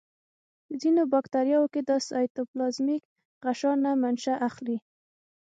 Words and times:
په 0.65 0.73
ځینو 0.81 1.01
باکتریاوو 1.13 1.71
کې 1.73 1.81
د 1.89 1.91
سایتوپلازمیک 2.09 3.01
غشا 3.45 3.71
نه 3.83 3.91
منشأ 4.03 4.35
اخلي. 4.49 4.77